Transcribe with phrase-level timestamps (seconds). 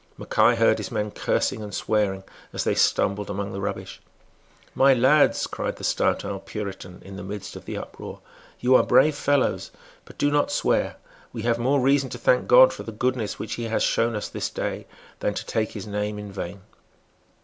[0.17, 4.01] Mackay heard his men cursing and swearing as they stumbled among the rubbish.
[4.73, 8.19] "My lads," cried the stout old Puritan in the midst of the uproar,
[8.59, 9.69] "you are brave fellows;
[10.05, 10.95] but do not swear.
[11.31, 14.27] We have more reason to thank God for the goodness which He has shown us
[14.27, 14.87] this day
[15.19, 16.61] than to take His name in vain."